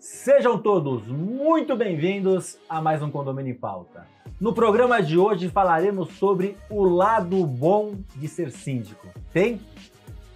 Sejam 0.00 0.56
todos 0.56 1.06
muito 1.06 1.76
bem-vindos 1.76 2.56
a 2.66 2.80
mais 2.80 3.02
um 3.02 3.10
Condomínio 3.10 3.50
em 3.52 3.54
Pauta. 3.54 4.06
No 4.40 4.54
programa 4.54 5.02
de 5.02 5.18
hoje 5.18 5.50
falaremos 5.50 6.14
sobre 6.14 6.56
o 6.70 6.84
lado 6.84 7.44
bom 7.44 7.96
de 8.16 8.26
ser 8.26 8.50
síndico. 8.50 9.06
Tem? 9.30 9.60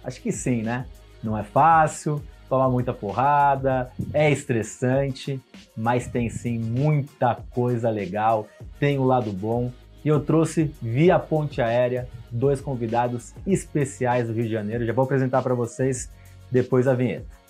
Acho 0.03 0.21
que 0.21 0.31
sim, 0.31 0.61
né? 0.61 0.85
Não 1.23 1.35
é 1.35 1.41
fácil, 1.41 2.21
toma 2.47 2.69
muita 2.69 2.93
porrada, 2.93 3.91
é 4.13 4.29
estressante, 4.29 5.41
mas 5.75 6.07
tem 6.07 6.29
sim 6.29 6.59
muita 6.59 7.33
coisa 7.49 7.89
legal, 7.89 8.47
tem 8.79 8.99
o 8.99 9.03
lado 9.03 9.31
bom. 9.31 9.71
E 10.03 10.07
eu 10.07 10.19
trouxe 10.19 10.65
via 10.79 11.17
ponte 11.17 11.59
aérea 11.59 12.07
dois 12.29 12.61
convidados 12.61 13.33
especiais 13.47 14.27
do 14.27 14.33
Rio 14.33 14.43
de 14.43 14.51
Janeiro. 14.51 14.85
Já 14.85 14.93
vou 14.93 15.05
apresentar 15.05 15.41
para 15.41 15.55
vocês 15.55 16.11
depois 16.51 16.85
da 16.85 16.93
vinheta. 16.93 17.44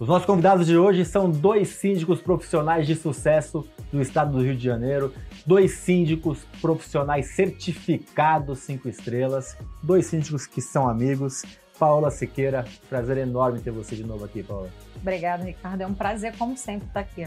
Os 0.00 0.08
nossos 0.08 0.24
convidados 0.24 0.66
de 0.66 0.78
hoje 0.78 1.04
são 1.04 1.30
dois 1.30 1.68
síndicos 1.68 2.22
profissionais 2.22 2.86
de 2.86 2.94
sucesso 2.94 3.68
do 3.92 4.00
estado 4.00 4.32
do 4.32 4.42
Rio 4.42 4.56
de 4.56 4.64
Janeiro, 4.64 5.12
dois 5.44 5.72
síndicos 5.72 6.38
profissionais 6.58 7.26
certificados 7.34 8.60
cinco 8.60 8.88
estrelas, 8.88 9.58
dois 9.82 10.06
síndicos 10.06 10.46
que 10.46 10.62
são 10.62 10.88
amigos. 10.88 11.42
Paola 11.78 12.10
Siqueira, 12.10 12.64
prazer 12.88 13.18
enorme 13.18 13.60
ter 13.60 13.72
você 13.72 13.94
de 13.94 14.02
novo 14.02 14.24
aqui, 14.24 14.42
Paola. 14.42 14.70
Obrigada, 15.02 15.44
Ricardo. 15.44 15.82
É 15.82 15.86
um 15.86 15.92
prazer, 15.92 16.34
como 16.38 16.56
sempre, 16.56 16.88
estar 16.88 17.00
aqui 17.00 17.26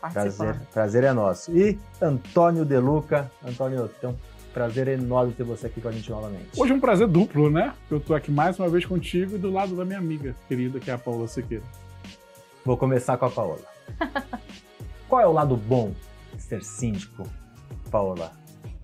participando. 0.00 0.46
Prazer, 0.46 0.66
prazer 0.72 1.04
é 1.04 1.12
nosso. 1.12 1.54
E 1.54 1.78
Antônio 2.00 2.64
Deluca. 2.64 3.30
Antônio, 3.46 3.90
então, 3.98 4.16
prazer 4.54 4.88
enorme 4.88 5.34
ter 5.34 5.44
você 5.44 5.66
aqui 5.66 5.78
com 5.78 5.88
a 5.88 5.92
gente 5.92 6.10
novamente. 6.10 6.48
Hoje 6.56 6.72
é 6.72 6.74
um 6.74 6.80
prazer 6.80 7.06
duplo, 7.06 7.50
né? 7.50 7.74
Eu 7.90 7.98
estou 7.98 8.16
aqui 8.16 8.30
mais 8.30 8.58
uma 8.58 8.68
vez 8.70 8.86
contigo 8.86 9.36
e 9.36 9.38
do 9.38 9.50
lado 9.50 9.76
da 9.76 9.84
minha 9.84 9.98
amiga 9.98 10.34
querida, 10.48 10.80
que 10.80 10.90
é 10.90 10.94
a 10.94 10.98
Paola 10.98 11.28
Siqueira. 11.28 11.64
Vou 12.64 12.76
começar 12.78 13.16
com 13.18 13.26
a 13.26 13.30
Paola. 13.30 13.60
Qual 15.08 15.20
é 15.20 15.26
o 15.26 15.32
lado 15.32 15.56
bom 15.56 15.92
de 16.34 16.42
ser 16.42 16.62
síndico, 16.62 17.24
Paola? 17.90 18.32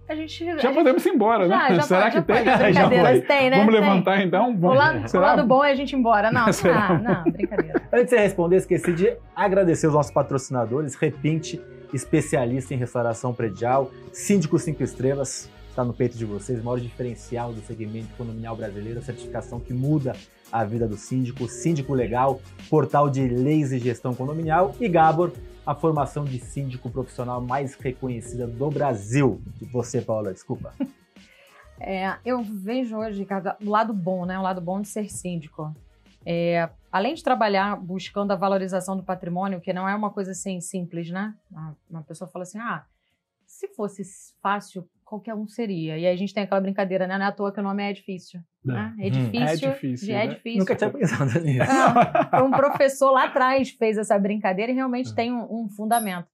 A 0.06 0.14
gente, 0.14 0.44
já 0.44 0.54
a 0.54 0.58
gente... 0.58 0.74
podemos 0.74 1.06
ir 1.06 1.10
embora, 1.10 1.46
né? 1.48 1.56
Já, 1.56 1.74
já 1.74 1.82
Será 1.88 2.10
pode, 2.10 2.14
que 2.16 2.22
tem? 2.22 2.44
Já 2.74 2.90
pode. 2.90 3.20
Tem, 3.22 3.48
né? 3.48 3.58
Vamos 3.58 3.72
tem. 3.72 3.80
levantar 3.80 4.22
então? 4.22 4.56
Vamos... 4.56 4.76
O, 4.76 4.78
lado, 4.78 5.16
o 5.16 5.20
lado 5.20 5.46
bom 5.46 5.64
é 5.64 5.70
a 5.70 5.74
gente 5.74 5.92
ir 5.92 5.96
embora. 5.96 6.30
Não, 6.30 6.52
Será? 6.52 6.98
não, 6.98 7.14
não, 7.14 7.32
brincadeira. 7.32 7.82
Antes 7.92 8.04
de 8.04 8.10
você 8.10 8.18
responder, 8.18 8.56
esqueci 8.56 8.92
de 8.92 9.16
agradecer 9.34 9.86
os 9.86 9.94
nossos 9.94 10.12
patrocinadores. 10.12 10.94
Repinte, 10.96 11.60
especialista 11.94 12.74
em 12.74 12.76
restauração 12.76 13.32
predial, 13.32 13.90
síndico 14.12 14.58
5 14.58 14.82
estrelas, 14.82 15.48
está 15.68 15.84
no 15.84 15.94
peito 15.94 16.18
de 16.18 16.24
vocês, 16.24 16.62
maior 16.62 16.80
diferencial 16.80 17.52
do 17.52 17.60
segmento 17.62 18.08
condominial 18.18 18.56
brasileiro, 18.56 18.98
a 18.98 19.02
certificação 19.02 19.60
que 19.60 19.72
muda 19.72 20.14
a 20.52 20.64
vida 20.64 20.86
do 20.86 20.96
síndico, 20.96 21.48
Síndico 21.48 21.94
Legal, 21.94 22.40
portal 22.68 23.08
de 23.08 23.26
leis 23.26 23.72
e 23.72 23.78
gestão 23.78 24.14
condominial 24.14 24.74
e 24.80 24.88
Gabor, 24.88 25.32
a 25.66 25.74
formação 25.74 26.24
de 26.24 26.38
síndico 26.38 26.90
profissional 26.90 27.40
mais 27.40 27.74
reconhecida 27.74 28.46
do 28.46 28.70
Brasil. 28.70 29.40
E 29.60 29.64
você, 29.64 30.00
Paula, 30.00 30.32
desculpa. 30.32 30.74
É, 31.82 32.18
eu 32.26 32.42
vejo 32.42 32.98
hoje, 32.98 33.20
Ricardo, 33.20 33.54
o 33.64 33.70
lado 33.70 33.94
bom, 33.94 34.26
né? 34.26 34.38
O 34.38 34.42
lado 34.42 34.60
bom 34.60 34.82
de 34.82 34.88
ser 34.88 35.08
síndico. 35.08 35.74
É, 36.26 36.68
além 36.92 37.14
de 37.14 37.24
trabalhar 37.24 37.74
buscando 37.74 38.32
a 38.32 38.36
valorização 38.36 38.98
do 38.98 39.02
patrimônio, 39.02 39.62
que 39.62 39.72
não 39.72 39.88
é 39.88 39.94
uma 39.94 40.10
coisa 40.10 40.32
assim 40.32 40.60
simples, 40.60 41.10
né? 41.10 41.34
Uma 41.88 42.02
pessoa 42.02 42.28
fala 42.28 42.42
assim, 42.42 42.58
ah, 42.58 42.84
se 43.46 43.66
fosse 43.68 44.02
fácil, 44.42 44.86
qualquer 45.10 45.34
um 45.34 45.48
seria. 45.48 45.98
E 45.98 46.06
aí 46.06 46.14
a 46.14 46.16
gente 46.16 46.32
tem 46.32 46.44
aquela 46.44 46.60
brincadeira, 46.60 47.04
né? 47.04 47.18
Não 47.18 47.24
é 47.24 47.28
à 47.28 47.32
toa 47.32 47.52
que 47.52 47.58
o 47.58 47.62
nome 47.64 47.82
é 47.82 47.92
difícil. 47.92 48.40
Né? 48.64 48.94
É 49.00 49.10
difícil. 49.10 49.68
É 49.68 49.72
difícil. 49.72 50.14
É 50.14 50.26
né? 50.26 50.34
difícil. 50.34 50.58
Nunca 50.60 50.76
tinha 50.76 50.90
pensado 50.90 51.40
nisso. 51.40 51.70
É, 52.32 52.38
um 52.40 52.52
professor 52.52 53.10
lá 53.10 53.24
atrás 53.24 53.70
fez 53.70 53.98
essa 53.98 54.16
brincadeira 54.16 54.70
e 54.70 54.74
realmente 54.74 55.12
tem 55.12 55.32
um, 55.32 55.64
um, 55.64 55.68
fundamento. 55.68 56.28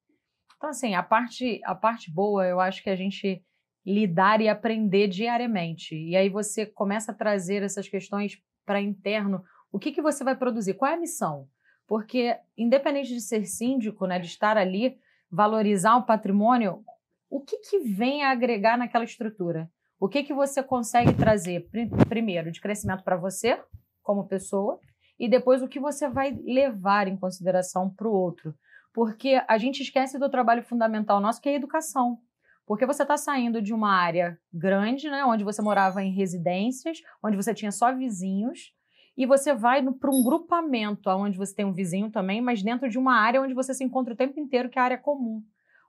Então, 0.57 0.69
assim, 0.69 0.95
a 0.95 1.03
parte, 1.03 1.59
a 1.65 1.75
parte 1.75 2.13
boa, 2.13 2.47
eu 2.47 2.61
acho 2.61 2.83
que 2.83 2.91
a 2.91 2.97
gente 2.97 3.43
lidar 3.85 4.43
e 4.43 4.49
aprender 4.49 5.09
diariamente. 5.09 5.97
E 5.97 6.15
aí 6.15 6.29
você 6.29 6.67
começa 6.67 7.13
a 7.13 7.15
trazer 7.15 7.63
essas 7.63 7.89
questões 7.89 8.39
para 8.67 8.81
interno. 8.81 9.43
O 9.73 9.79
que, 9.79 9.91
que 9.91 10.03
você 10.03 10.23
vai 10.23 10.37
produzir? 10.37 10.75
Qual 10.75 10.91
é 10.91 10.95
a 10.95 11.01
missão? 11.01 11.49
Porque, 11.87 12.37
independente 12.59 13.15
de 13.15 13.21
ser 13.23 13.47
síndico, 13.47 14.07
né, 14.07 14.19
de 14.19 14.27
estar 14.27 14.59
ali, 14.59 14.99
valorizar 15.31 15.97
o 15.97 16.05
patrimônio, 16.05 16.85
o 17.29 17.41
que, 17.41 17.59
que 17.59 17.79
vem 17.81 18.23
a 18.23 18.31
agregar 18.31 18.79
naquela 18.79 19.05
estrutura? 19.05 19.71
O 19.99 20.09
que, 20.09 20.23
que 20.23 20.35
você 20.35 20.63
consegue 20.63 21.15
trazer, 21.15 21.69
primeiro, 22.09 22.53
de 22.53 22.61
crescimento 22.61 23.03
para 23.03 23.17
você, 23.17 23.61
como 24.03 24.29
pessoa, 24.29 24.79
e 25.19 25.29
depois 25.29 25.63
o 25.63 25.69
que 25.69 25.81
você 25.81 26.09
vai 26.09 26.39
levar 26.45 27.09
em 27.09 27.17
consideração 27.17 27.89
para 27.89 28.07
o 28.07 28.13
outro. 28.13 28.55
Porque 28.93 29.43
a 29.49 29.59
gente 29.59 29.83
esquece 29.83 30.19
do 30.19 30.31
trabalho 30.31 30.63
fundamental 30.63 31.21
nosso, 31.21 31.41
que 31.41 31.49
é 31.49 31.53
a 31.53 31.57
educação. 31.57 32.19
Porque 32.67 32.85
você 32.85 33.03
está 33.03 33.17
saindo 33.17 33.63
de 33.63 33.73
uma 33.73 33.93
área 33.93 34.39
grande, 34.53 35.09
né, 35.09 35.25
onde 35.25 35.45
você 35.45 35.63
morava 35.63 36.03
em 36.03 36.13
residências, 36.13 36.99
onde 37.23 37.37
você 37.37 37.55
tinha 37.55 37.73
só 37.73 37.95
vizinhos, 37.95 38.73
e 39.17 39.25
você 39.25 39.55
vai 39.55 39.83
para 39.83 40.11
um 40.11 40.23
grupamento 40.23 41.09
onde 41.09 41.39
você 41.39 41.55
tem 41.55 41.65
um 41.65 41.73
vizinho 41.73 42.11
também, 42.11 42.41
mas 42.41 42.63
dentro 42.63 42.89
de 42.89 42.99
uma 42.99 43.15
área 43.15 43.41
onde 43.41 43.55
você 43.55 43.73
se 43.73 43.83
encontra 43.83 44.13
o 44.13 44.17
tempo 44.17 44.39
inteiro, 44.39 44.69
que 44.69 44.79
é 44.79 44.83
a 44.83 44.85
área 44.85 44.99
comum. 44.99 45.43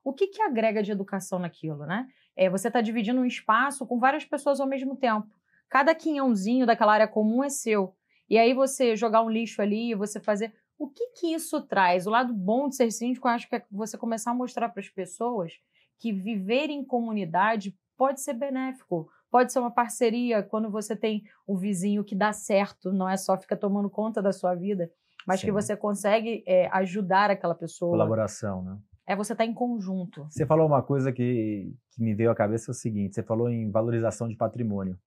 O 0.07 0.13
que, 0.13 0.27
que 0.27 0.41
agrega 0.41 0.81
de 0.81 0.89
educação 0.89 1.37
naquilo, 1.37 1.85
né? 1.85 2.07
É, 2.33 2.49
você 2.49 2.69
está 2.69 2.79
dividindo 2.79 3.19
um 3.19 3.25
espaço 3.25 3.85
com 3.85 3.99
várias 3.99 4.23
pessoas 4.23 4.61
ao 4.61 4.65
mesmo 4.65 4.95
tempo. 4.95 5.27
Cada 5.67 5.93
quinhãozinho 5.93 6.65
daquela 6.65 6.93
área 6.93 7.09
comum 7.09 7.43
é 7.43 7.49
seu. 7.49 7.93
E 8.29 8.37
aí 8.37 8.53
você 8.53 8.95
jogar 8.95 9.21
um 9.21 9.29
lixo 9.29 9.61
ali, 9.61 9.93
você 9.93 10.17
fazer. 10.17 10.53
O 10.79 10.87
que, 10.87 11.07
que 11.07 11.33
isso 11.33 11.61
traz? 11.63 12.07
O 12.07 12.09
lado 12.09 12.33
bom 12.33 12.69
de 12.69 12.77
ser 12.77 12.89
síndico, 12.89 13.27
eu 13.27 13.33
acho 13.33 13.49
que 13.49 13.57
é 13.57 13.65
você 13.69 13.97
começar 13.97 14.31
a 14.31 14.33
mostrar 14.33 14.69
para 14.69 14.79
as 14.79 14.87
pessoas 14.87 15.51
que 15.99 16.13
viver 16.13 16.69
em 16.69 16.85
comunidade 16.85 17.77
pode 17.97 18.21
ser 18.21 18.33
benéfico. 18.33 19.09
Pode 19.29 19.51
ser 19.51 19.59
uma 19.59 19.71
parceria 19.71 20.41
quando 20.41 20.71
você 20.71 20.95
tem 20.95 21.25
um 21.45 21.57
vizinho 21.57 22.01
que 22.01 22.15
dá 22.15 22.31
certo, 22.31 22.93
não 22.93 23.09
é 23.09 23.17
só 23.17 23.37
ficar 23.37 23.57
tomando 23.57 23.89
conta 23.89 24.21
da 24.21 24.31
sua 24.31 24.55
vida, 24.55 24.89
mas 25.27 25.41
Sim. 25.41 25.47
que 25.47 25.51
você 25.51 25.75
consegue 25.75 26.45
é, 26.47 26.69
ajudar 26.71 27.29
aquela 27.29 27.53
pessoa. 27.53 27.91
Colaboração, 27.91 28.63
né? 28.63 28.77
É 29.07 29.15
você 29.15 29.31
estar 29.31 29.45
tá 29.45 29.49
em 29.49 29.53
conjunto. 29.53 30.27
Você 30.29 30.45
falou 30.45 30.67
uma 30.67 30.83
coisa 30.83 31.13
que, 31.13 31.73
que 31.91 32.03
me 32.03 32.13
veio 32.13 32.29
à 32.29 32.35
cabeça 32.35 32.69
é 32.69 32.73
o 32.73 32.75
seguinte: 32.75 33.15
você 33.15 33.23
falou 33.23 33.49
em 33.49 33.71
valorização 33.71 34.27
de 34.27 34.35
patrimônio. 34.35 34.99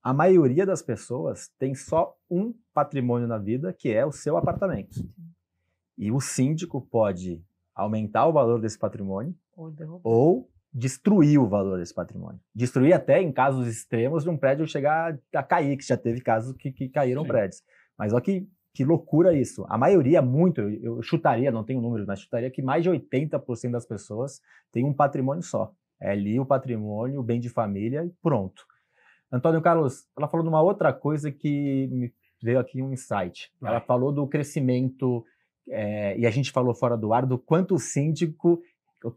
A 0.00 0.14
maioria 0.14 0.64
das 0.64 0.80
pessoas 0.80 1.50
tem 1.58 1.74
só 1.74 2.16
um 2.30 2.54
patrimônio 2.72 3.26
na 3.26 3.36
vida, 3.36 3.72
que 3.72 3.90
é 3.90 4.06
o 4.06 4.12
seu 4.12 4.36
apartamento. 4.36 5.04
E 5.98 6.10
o 6.12 6.20
síndico 6.20 6.80
pode 6.80 7.42
aumentar 7.74 8.26
o 8.26 8.32
valor 8.32 8.60
desse 8.60 8.78
patrimônio 8.78 9.34
ou, 9.54 9.74
ou 10.02 10.50
destruir 10.72 11.38
o 11.38 11.48
valor 11.48 11.78
desse 11.78 11.92
patrimônio. 11.92 12.40
Destruir 12.54 12.94
até 12.94 13.20
em 13.20 13.32
casos 13.32 13.66
extremos 13.66 14.22
de 14.22 14.30
um 14.30 14.38
prédio 14.38 14.66
chegar 14.66 15.18
a 15.34 15.42
cair, 15.42 15.76
que 15.76 15.84
já 15.84 15.96
teve 15.96 16.20
casos 16.20 16.56
que, 16.56 16.70
que 16.72 16.88
caíram 16.88 17.22
Sim. 17.22 17.28
prédios. 17.28 17.62
Mas 17.98 18.12
olha 18.12 18.22
que 18.22 18.48
que 18.72 18.84
loucura 18.84 19.34
isso. 19.34 19.64
A 19.68 19.76
maioria, 19.76 20.22
muito, 20.22 20.60
eu 20.60 21.02
chutaria, 21.02 21.50
não 21.50 21.64
tenho 21.64 21.80
números, 21.80 22.06
mas 22.06 22.20
chutaria 22.20 22.50
que 22.50 22.62
mais 22.62 22.82
de 22.82 22.90
80% 22.90 23.70
das 23.70 23.86
pessoas 23.86 24.40
têm 24.72 24.84
um 24.84 24.92
patrimônio 24.92 25.42
só. 25.42 25.72
É 26.00 26.12
ali 26.12 26.38
o 26.38 26.46
patrimônio, 26.46 27.20
o 27.20 27.22
bem 27.22 27.40
de 27.40 27.48
família 27.48 28.04
e 28.04 28.10
pronto. 28.22 28.64
Antônio 29.30 29.60
Carlos, 29.60 30.06
ela 30.16 30.28
falou 30.28 30.44
de 30.44 30.48
uma 30.48 30.62
outra 30.62 30.92
coisa 30.92 31.30
que 31.30 31.88
me 31.90 32.12
veio 32.42 32.58
aqui 32.58 32.82
um 32.82 32.92
insight. 32.92 33.52
Ela 33.62 33.80
falou 33.80 34.10
do 34.12 34.26
crescimento, 34.26 35.24
é, 35.68 36.18
e 36.18 36.26
a 36.26 36.30
gente 36.30 36.50
falou 36.50 36.74
fora 36.74 36.96
do 36.96 37.12
ar, 37.12 37.26
do 37.26 37.38
quanto 37.38 37.74
o 37.74 37.78
síndico, 37.78 38.62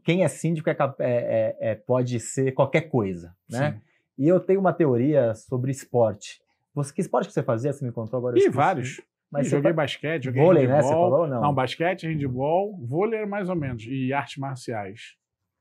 quem 0.03 0.23
é 0.23 0.27
síndico 0.27 0.69
é, 0.69 0.75
é, 0.99 1.57
é, 1.59 1.75
pode 1.75 2.19
ser 2.19 2.53
qualquer 2.53 2.81
coisa, 2.89 3.35
né? 3.49 3.73
Sim. 3.73 3.81
E 4.15 4.27
eu 4.27 4.39
tenho 4.39 4.59
uma 4.59 4.71
teoria 4.71 5.33
sobre 5.33 5.71
esporte. 5.71 6.41
Você, 6.75 6.93
que 6.93 7.01
esporte 7.01 7.27
que 7.27 7.33
você 7.33 7.43
fazia? 7.43 7.73
Você 7.73 7.83
me 7.83 7.91
contou 7.91 8.17
agora? 8.17 8.37
E 8.37 8.47
vários. 8.49 9.01
Mas 9.33 9.49
joguei 9.49 9.71
tá... 9.71 9.77
basquete, 9.77 10.25
joguei 10.25 10.43
vôlei, 10.43 10.67
handball. 10.67 10.77
né? 10.77 10.83
Você 10.83 10.93
falou 10.93 11.27
não? 11.27 11.41
Não, 11.41 11.53
basquete, 11.53 12.07
handball, 12.07 12.77
vôlei 12.85 13.21
é 13.21 13.25
mais 13.25 13.49
ou 13.49 13.55
menos, 13.55 13.83
e 13.87 14.13
artes 14.13 14.37
marciais. 14.37 15.15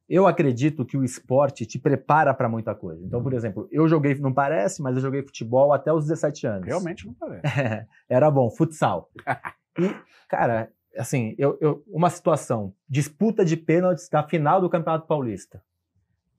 Eu 0.06 0.26
acredito 0.26 0.84
que 0.84 0.94
o 0.94 1.02
esporte 1.02 1.64
te 1.64 1.78
prepara 1.78 2.34
para 2.34 2.50
muita 2.50 2.74
coisa. 2.74 3.02
Então, 3.02 3.22
por 3.22 3.32
exemplo, 3.32 3.66
eu 3.72 3.88
joguei, 3.88 4.14
não 4.16 4.32
parece, 4.32 4.82
mas 4.82 4.94
eu 4.96 5.00
joguei 5.00 5.22
futebol 5.22 5.72
até 5.72 5.90
os 5.90 6.04
17 6.04 6.46
anos. 6.46 6.66
Realmente 6.66 7.06
não 7.06 7.14
parece. 7.14 7.42
Era 8.10 8.30
bom, 8.30 8.50
futsal. 8.50 9.10
e, 9.78 9.94
cara, 10.28 10.70
assim, 10.98 11.34
eu, 11.38 11.56
eu, 11.62 11.82
uma 11.86 12.10
situação, 12.10 12.74
disputa 12.86 13.42
de 13.42 13.56
pênaltis 13.56 14.06
da 14.10 14.22
final 14.22 14.60
do 14.60 14.69
Campeonato 14.69 15.06
Paulista. 15.06 15.62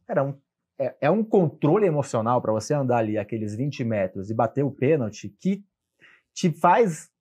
Era 0.07 0.23
um, 0.23 0.37
é, 0.77 0.95
é 1.01 1.09
um 1.09 1.23
controle 1.23 1.87
emocional 1.87 2.39
para 2.43 2.51
você 2.51 2.75
andar 2.75 2.97
ali 2.97 3.17
aqueles 3.17 3.55
20 3.55 3.83
metros 3.83 4.29
e 4.29 4.35
bater 4.35 4.63
o 4.63 4.69
pênalti 4.69 5.29
que 5.39 5.63
te 6.31 6.51
faz 6.51 7.12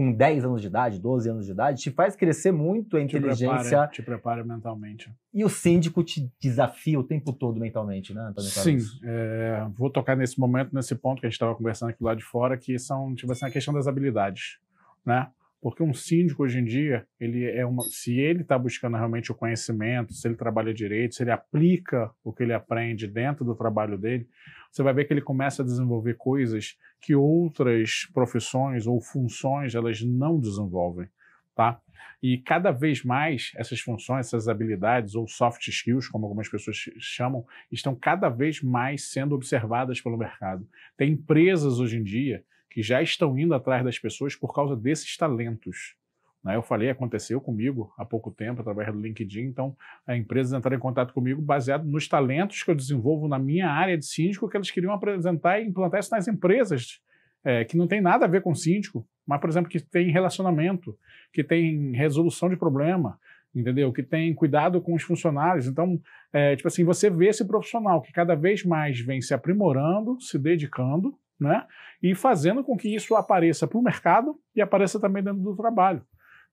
com 0.00 0.10
10 0.10 0.46
anos 0.46 0.62
de 0.62 0.66
idade, 0.66 0.98
12 0.98 1.28
anos 1.28 1.44
de 1.44 1.52
idade, 1.52 1.82
te 1.82 1.90
faz 1.90 2.16
crescer 2.16 2.50
muito 2.50 2.96
a 2.96 3.02
inteligência. 3.02 3.46
Te 3.46 3.60
prepara, 3.60 3.86
te 3.88 4.02
prepara 4.02 4.44
mentalmente. 4.44 5.12
E 5.30 5.44
o 5.44 5.48
síndico 5.50 6.02
te 6.02 6.26
desafia 6.40 6.98
o 6.98 7.04
tempo 7.04 7.34
todo 7.34 7.60
mentalmente, 7.60 8.14
né, 8.14 8.22
Antônio 8.22 8.50
Carlos? 8.50 8.92
Sim, 8.92 9.00
é, 9.04 9.66
vou 9.76 9.90
tocar 9.90 10.16
nesse 10.16 10.40
momento, 10.40 10.74
nesse 10.74 10.94
ponto 10.94 11.20
que 11.20 11.26
a 11.26 11.28
gente 11.28 11.34
estava 11.34 11.54
conversando 11.54 11.90
aqui 11.90 12.02
lá 12.02 12.14
de 12.14 12.24
fora, 12.24 12.56
que 12.56 12.78
são, 12.78 13.14
tipo 13.14 13.30
assim, 13.30 13.44
a 13.44 13.50
questão 13.50 13.74
das 13.74 13.86
habilidades, 13.86 14.58
né? 15.04 15.28
Porque 15.60 15.82
um 15.82 15.92
síndico 15.92 16.42
hoje 16.42 16.58
em 16.58 16.64
dia, 16.64 17.06
ele 17.18 17.44
é 17.44 17.66
uma, 17.66 17.82
se 17.82 18.18
ele 18.18 18.40
está 18.40 18.58
buscando 18.58 18.96
realmente 18.96 19.30
o 19.30 19.34
conhecimento, 19.34 20.14
se 20.14 20.26
ele 20.26 20.34
trabalha 20.34 20.72
direito, 20.72 21.14
se 21.14 21.22
ele 21.22 21.30
aplica 21.30 22.10
o 22.24 22.32
que 22.32 22.42
ele 22.42 22.54
aprende 22.54 23.06
dentro 23.06 23.44
do 23.44 23.54
trabalho 23.54 23.98
dele, 23.98 24.26
você 24.72 24.82
vai 24.82 24.94
ver 24.94 25.04
que 25.04 25.12
ele 25.12 25.20
começa 25.20 25.62
a 25.62 25.64
desenvolver 25.64 26.14
coisas 26.16 26.78
que 27.00 27.14
outras 27.14 28.08
profissões 28.14 28.86
ou 28.86 29.00
funções 29.02 29.74
elas 29.74 30.00
não 30.00 30.40
desenvolvem, 30.40 31.08
tá? 31.54 31.80
E 32.22 32.38
cada 32.38 32.70
vez 32.70 33.02
mais 33.02 33.52
essas 33.56 33.80
funções, 33.80 34.26
essas 34.26 34.48
habilidades 34.48 35.14
ou 35.14 35.26
soft 35.26 35.66
skills, 35.68 36.08
como 36.08 36.26
algumas 36.26 36.48
pessoas 36.48 36.76
chamam, 36.98 37.44
estão 37.70 37.94
cada 37.94 38.28
vez 38.28 38.62
mais 38.62 39.10
sendo 39.10 39.34
observadas 39.34 40.00
pelo 40.00 40.18
mercado. 40.18 40.66
Tem 40.96 41.12
empresas 41.12 41.78
hoje 41.78 41.98
em 41.98 42.02
dia 42.02 42.44
que 42.70 42.82
já 42.82 43.02
estão 43.02 43.38
indo 43.38 43.52
atrás 43.52 43.84
das 43.84 43.98
pessoas 43.98 44.36
por 44.36 44.54
causa 44.54 44.76
desses 44.76 45.16
talentos. 45.16 45.96
Né? 46.42 46.56
Eu 46.56 46.62
falei, 46.62 46.88
aconteceu 46.88 47.40
comigo 47.40 47.92
há 47.98 48.04
pouco 48.04 48.30
tempo, 48.30 48.60
através 48.60 48.92
do 48.92 49.00
LinkedIn, 49.00 49.42
então 49.42 49.76
a 50.06 50.16
empresa 50.16 50.56
entraram 50.56 50.76
em 50.76 50.80
contato 50.80 51.12
comigo 51.12 51.42
baseado 51.42 51.84
nos 51.84 52.08
talentos 52.08 52.62
que 52.62 52.70
eu 52.70 52.74
desenvolvo 52.74 53.28
na 53.28 53.38
minha 53.38 53.68
área 53.68 53.98
de 53.98 54.06
síndico, 54.06 54.48
que 54.48 54.56
eles 54.56 54.70
queriam 54.70 54.92
apresentar 54.92 55.60
e 55.60 55.66
implantar 55.66 56.00
isso 56.00 56.14
nas 56.14 56.28
empresas, 56.28 57.00
é, 57.44 57.64
que 57.64 57.76
não 57.76 57.86
tem 57.86 58.00
nada 58.00 58.24
a 58.24 58.28
ver 58.28 58.42
com 58.42 58.54
síndico, 58.54 59.06
mas, 59.26 59.40
por 59.40 59.50
exemplo, 59.50 59.70
que 59.70 59.80
tem 59.80 60.10
relacionamento, 60.10 60.96
que 61.32 61.44
tem 61.44 61.92
resolução 61.92 62.48
de 62.48 62.56
problema, 62.56 63.18
entendeu? 63.54 63.92
Que 63.92 64.02
tem 64.02 64.34
cuidado 64.34 64.80
com 64.80 64.94
os 64.94 65.02
funcionários. 65.02 65.66
Então, 65.66 66.00
é, 66.32 66.56
tipo 66.56 66.68
assim, 66.68 66.84
você 66.84 67.10
vê 67.10 67.28
esse 67.28 67.44
profissional 67.46 68.02
que 68.02 68.12
cada 68.12 68.34
vez 68.34 68.64
mais 68.64 69.00
vem 69.00 69.20
se 69.20 69.34
aprimorando, 69.34 70.20
se 70.20 70.38
dedicando, 70.38 71.16
né? 71.40 71.64
E 72.02 72.14
fazendo 72.14 72.62
com 72.62 72.76
que 72.76 72.94
isso 72.94 73.14
apareça 73.14 73.66
para 73.66 73.78
o 73.78 73.82
mercado 73.82 74.38
e 74.54 74.60
apareça 74.60 75.00
também 75.00 75.22
dentro 75.22 75.40
do 75.40 75.56
trabalho. 75.56 76.04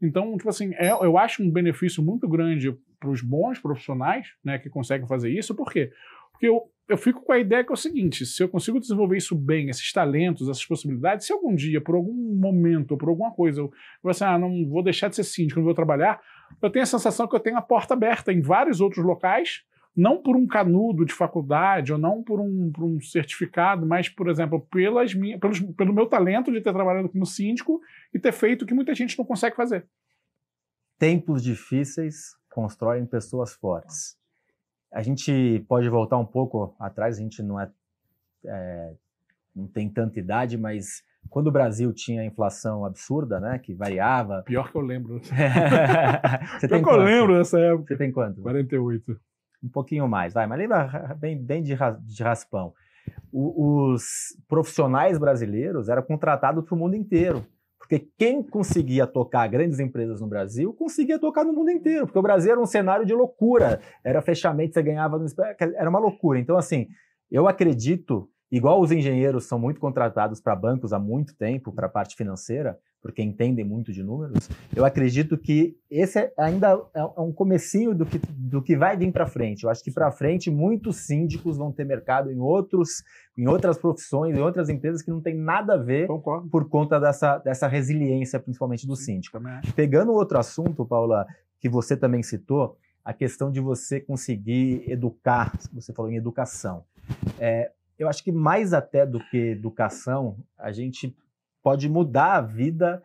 Então, 0.02 0.38
tipo 0.38 0.50
assim, 0.50 0.74
é, 0.76 0.92
eu 0.92 1.18
acho 1.18 1.44
um 1.44 1.50
benefício 1.50 2.04
muito 2.04 2.28
grande 2.28 2.76
para 3.00 3.10
os 3.10 3.22
bons 3.22 3.60
profissionais, 3.60 4.28
né, 4.44 4.58
que 4.60 4.70
conseguem 4.70 5.08
fazer 5.08 5.32
isso. 5.32 5.56
Por 5.56 5.72
quê? 5.72 5.92
Porque 6.32 6.48
eu, 6.48 6.62
eu 6.88 6.98
fico 6.98 7.22
com 7.24 7.32
a 7.32 7.40
ideia 7.40 7.64
que 7.64 7.72
é 7.72 7.74
o 7.74 7.78
seguinte: 7.78 8.26
se 8.26 8.44
eu 8.44 8.48
consigo 8.48 8.80
desenvolver 8.80 9.18
isso 9.18 9.36
bem, 9.36 9.70
esses 9.70 9.92
talentos, 9.92 10.48
essas 10.48 10.66
possibilidades, 10.66 11.26
se 11.26 11.34
algum 11.34 11.56
dia, 11.56 11.82
por 11.82 11.96
algum 11.96 12.14
momento, 12.14 12.96
por 12.96 13.10
alguma 13.10 13.32
coisa, 13.32 13.62
eu 13.62 13.72
vou 14.02 14.12
assim, 14.12 14.24
ah, 14.24 14.38
não 14.38 14.68
vou 14.70 14.84
deixar 14.84 15.08
de 15.10 15.16
ser 15.16 15.24
síndico, 15.24 15.60
não 15.60 15.66
vou 15.66 15.74
trabalhar, 15.74 16.22
eu 16.62 16.70
tenho 16.70 16.84
a 16.84 16.88
sensação 16.88 17.28
que 17.28 17.36
eu 17.36 17.40
tenho 17.40 17.58
a 17.58 17.62
porta 17.62 17.96
aberta 17.96 18.32
em 18.32 18.42
vários 18.42 18.80
outros 18.80 19.04
locais 19.04 19.64
não 19.98 20.22
por 20.22 20.36
um 20.36 20.46
canudo 20.46 21.04
de 21.04 21.12
faculdade 21.12 21.92
ou 21.92 21.98
não 21.98 22.22
por 22.22 22.40
um, 22.40 22.72
por 22.72 22.84
um 22.84 23.02
certificado, 23.02 23.84
mas, 23.84 24.08
por 24.08 24.30
exemplo, 24.30 24.62
pelas 24.72 25.16
minhas, 25.16 25.40
pelos, 25.40 25.60
pelo 25.60 25.92
meu 25.92 26.06
talento 26.06 26.52
de 26.52 26.62
ter 26.62 26.72
trabalhado 26.72 27.10
como 27.10 27.26
síndico 27.26 27.82
e 28.14 28.20
ter 28.20 28.32
feito 28.32 28.62
o 28.62 28.66
que 28.68 28.76
muita 28.76 28.94
gente 28.94 29.18
não 29.18 29.26
consegue 29.26 29.56
fazer. 29.56 29.88
Tempos 31.00 31.42
difíceis 31.44 32.36
constroem 32.52 33.08
pessoas 33.08 33.54
fortes. 33.54 34.16
A 34.94 35.02
gente 35.02 35.66
pode 35.68 35.90
voltar 35.90 36.18
um 36.18 36.26
pouco 36.26 36.76
atrás, 36.80 37.18
a 37.18 37.22
gente 37.22 37.42
não 37.42 37.60
é, 37.60 37.70
é 38.46 38.94
não 39.56 39.68
tem 39.68 39.90
tanta 39.90 40.20
idade, 40.20 40.56
mas 40.58 41.04
quando 41.28 41.48
o 41.48 41.52
Brasil 41.52 41.92
tinha 41.92 42.24
inflação 42.24 42.86
absurda, 42.86 43.40
né, 43.40 43.58
que 43.58 43.74
variava. 43.74 44.44
Pior 44.44 44.72
que 44.72 44.78
eu 44.78 44.82
lembro. 44.82 45.20
Você 45.26 46.68
Pior 46.68 46.70
tem 46.70 46.84
que 46.84 46.90
eu 46.90 46.98
lembro 46.98 47.36
dessa 47.36 47.60
época. 47.60 47.88
Você 47.88 47.98
tem 47.98 48.12
quanto? 48.12 48.44
48 48.44 49.20
um 49.64 49.70
pouquinho 49.70 50.08
mais, 50.08 50.34
vai, 50.34 50.48
mas 50.48 50.58
lembra 50.58 51.16
bem, 51.20 51.38
bem 51.38 51.64
de, 51.64 51.76
de 52.06 52.24
raspão. 52.24 52.74
O, 53.32 53.92
os 53.92 54.38
profissionais 54.48 55.18
brasileiros 55.18 55.90
eram 55.90 56.04
contratados 56.04 56.64
para 56.64 56.76
o 56.76 56.78
mundo 56.78 56.96
inteiro. 56.96 57.46
Porque 57.80 58.00
quem 58.18 58.44
conseguia 58.44 59.08
tocar 59.08 59.48
grandes 59.48 59.80
empresas 59.80 60.20
no 60.20 60.28
Brasil, 60.28 60.74
conseguia 60.74 61.18
tocar 61.18 61.46
no 61.46 61.54
mundo 61.54 61.72
inteiro. 61.72 62.06
Porque 62.06 62.20
o 62.20 62.24
Brasil 62.24 62.52
era 62.52 62.60
um 62.60 62.66
cenário 62.66 63.06
de 63.06 63.14
loucura. 63.14 63.80
Era 64.04 64.22
fechamento, 64.22 64.74
você 64.74 64.84
ganhava 64.84 65.18
no... 65.18 65.26
Era 65.60 65.90
uma 65.90 66.00
loucura. 66.00 66.38
Então, 66.38 66.58
assim, 66.58 66.88
eu 67.32 67.48
acredito, 67.48 68.30
igual 68.52 68.82
os 68.82 68.92
engenheiros 68.92 69.46
são 69.46 69.58
muito 69.58 69.80
contratados 69.80 70.42
para 70.42 70.56
bancos 70.56 70.92
há 70.92 71.00
muito 71.00 71.36
tempo, 71.38 71.72
para 71.72 71.88
a 71.88 71.90
parte 71.90 72.16
financeira, 72.16 72.78
porque 73.08 73.24
entendem 73.24 73.64
muito 73.64 73.94
de 73.94 74.04
números, 74.04 74.50
eu 74.76 74.84
acredito 74.84 75.38
que 75.38 75.78
esse 75.90 76.20
é 76.20 76.34
ainda 76.38 76.74
é, 76.94 77.00
é 77.00 77.22
um 77.22 77.32
comecinho 77.32 77.96
do 77.96 78.06
que, 78.06 78.20
do 78.28 78.62
que 78.62 78.76
vai 78.76 78.98
vir 78.98 79.14
para 79.14 79.26
frente. 79.26 79.64
Eu 79.64 79.70
acho 79.70 79.82
que 79.82 79.90
para 79.90 80.12
frente 80.12 80.52
muitos 80.52 80.98
síndicos 80.98 81.56
vão 81.56 81.72
ter 81.72 81.86
mercado 81.86 82.30
em 82.30 82.38
outros, 82.38 83.06
em 83.38 83.48
outras 83.48 83.78
profissões, 83.78 84.36
em 84.36 84.42
outras 84.42 84.68
empresas 84.68 85.02
que 85.02 85.10
não 85.10 85.22
tem 85.22 85.34
nada 85.34 85.76
a 85.76 85.78
ver 85.78 86.06
Concordo. 86.08 86.50
por 86.50 86.68
conta 86.68 87.00
dessa, 87.00 87.38
dessa 87.38 87.66
resiliência, 87.66 88.42
principalmente 88.42 88.86
do 88.86 88.98
síndico. 88.98 89.40
Pegando 89.74 90.12
outro 90.12 90.38
assunto, 90.38 90.86
Paula, 90.86 91.26
que 91.62 91.70
você 91.70 91.96
também 91.96 92.22
citou, 92.22 92.76
a 93.06 93.14
questão 93.14 93.50
de 93.50 93.62
você 93.62 94.02
conseguir 94.02 94.84
educar, 94.86 95.58
você 95.72 95.94
falou 95.94 96.12
em 96.12 96.18
educação. 96.18 96.84
É, 97.40 97.72
eu 97.98 98.10
acho 98.10 98.22
que 98.22 98.34
mais 98.34 98.74
até 98.74 99.06
do 99.06 99.22
que 99.32 99.38
educação, 99.38 100.36
a 100.58 100.74
gente 100.74 101.16
pode 101.68 101.90
mudar 101.90 102.36
a 102.36 102.42
vida 102.42 103.04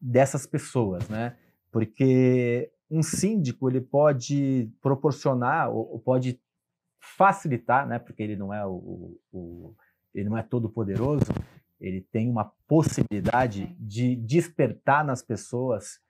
dessas 0.00 0.46
pessoas, 0.46 1.06
né? 1.10 1.36
Porque 1.70 2.72
um 2.90 3.02
síndico 3.02 3.68
ele 3.68 3.82
pode 3.82 4.72
proporcionar 4.80 5.68
ou, 5.70 5.98
pode 5.98 6.40
facilitar, 6.98 7.86
né? 7.86 7.98
Porque 7.98 8.22
ele 8.22 8.34
não 8.34 8.50
é 8.54 8.66
o, 8.66 9.14
o 9.30 9.74
ele 10.14 10.26
não 10.30 10.38
é 10.38 10.42
todo 10.42 10.70
poderoso, 10.70 11.26
ele 11.78 12.00
tem 12.00 12.30
uma 12.30 12.50
possibilidade 12.66 13.76
de 13.78 14.16
despertar 14.16 15.04
nas 15.04 15.20
pessoas 15.20 16.00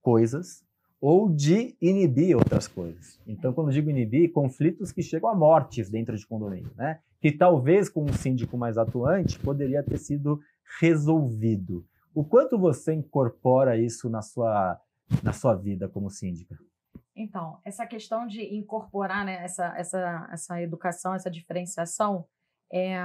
coisas 0.00 0.64
ou 1.00 1.28
de 1.28 1.76
inibir 1.82 2.36
outras 2.36 2.68
coisas. 2.68 3.18
Então, 3.26 3.52
quando 3.52 3.72
digo 3.72 3.90
inibir, 3.90 4.30
conflitos 4.30 4.92
que 4.92 5.02
chegam 5.02 5.28
a 5.28 5.34
mortes 5.34 5.90
dentro 5.90 6.16
de 6.16 6.24
condomínio, 6.24 6.70
né? 6.76 7.00
Que 7.20 7.32
talvez 7.32 7.88
com 7.88 8.04
um 8.04 8.12
síndico 8.12 8.56
mais 8.56 8.78
atuante 8.78 9.40
poderia 9.40 9.82
ter 9.82 9.98
sido 9.98 10.40
resolvido. 10.80 11.86
O 12.14 12.24
quanto 12.24 12.58
você 12.58 12.92
incorpora 12.92 13.76
isso 13.76 14.08
na 14.10 14.22
sua, 14.22 14.80
na 15.22 15.32
sua 15.32 15.54
vida 15.54 15.88
como 15.88 16.10
síndica? 16.10 16.58
Então, 17.14 17.58
essa 17.64 17.86
questão 17.86 18.26
de 18.26 18.42
incorporar 18.54 19.24
né, 19.24 19.42
essa, 19.42 19.74
essa, 19.76 20.28
essa 20.32 20.62
educação, 20.62 21.14
essa 21.14 21.30
diferenciação, 21.30 22.24
é, 22.72 22.96